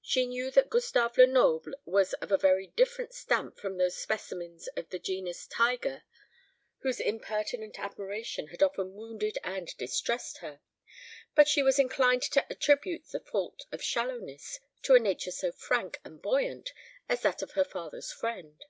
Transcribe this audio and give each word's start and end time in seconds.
She 0.00 0.24
knew 0.24 0.50
that 0.52 0.70
Gustave 0.70 1.18
Lenoble 1.20 1.74
was 1.84 2.14
of 2.14 2.32
a 2.32 2.38
very 2.38 2.68
different 2.68 3.12
stamp 3.12 3.58
from 3.58 3.76
those 3.76 3.94
specimens 3.94 4.68
of 4.68 4.88
the 4.88 4.98
genus 4.98 5.46
tiger 5.46 6.02
whose 6.78 6.98
impertinent 6.98 7.78
admiration 7.78 8.46
had 8.46 8.62
often 8.62 8.94
wounded 8.94 9.36
and 9.44 9.76
distressed 9.76 10.38
her; 10.38 10.62
but 11.34 11.46
she 11.46 11.62
was 11.62 11.78
inclined 11.78 12.22
to 12.22 12.46
attribute 12.48 13.08
the 13.08 13.20
fault 13.20 13.66
of 13.70 13.82
shallowness 13.84 14.60
to 14.80 14.94
a 14.94 14.98
nature 14.98 15.30
so 15.30 15.52
frank 15.52 16.00
and 16.06 16.22
buoyant 16.22 16.72
as 17.06 17.20
that 17.20 17.42
of 17.42 17.50
her 17.50 17.64
father's 17.64 18.10
friend. 18.10 18.64